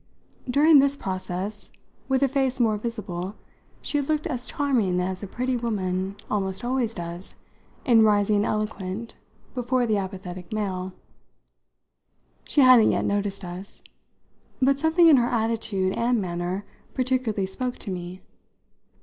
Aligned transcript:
During 0.49 0.79
this 0.79 0.95
process, 0.95 1.69
with 2.09 2.23
a 2.23 2.27
face 2.27 2.59
more 2.59 2.75
visible, 2.75 3.35
she 3.83 3.99
had 3.99 4.09
looked 4.09 4.25
as 4.25 4.47
charming 4.47 4.99
as 4.99 5.21
a 5.21 5.27
pretty 5.27 5.55
woman 5.55 6.15
almost 6.27 6.65
always 6.65 6.95
does 6.95 7.35
in 7.85 8.03
rising 8.03 8.43
eloquent 8.43 9.15
before 9.53 9.85
the 9.85 9.97
apathetic 9.99 10.51
male. 10.51 10.93
She 12.45 12.61
hadn't 12.61 12.89
yet 12.89 13.05
noticed 13.05 13.45
us, 13.45 13.83
but 14.59 14.79
something 14.79 15.05
in 15.05 15.17
her 15.17 15.29
attitude 15.29 15.93
and 15.93 16.19
manner 16.19 16.65
particularly 16.95 17.45
spoke 17.45 17.77
to 17.77 17.91
me. 17.91 18.21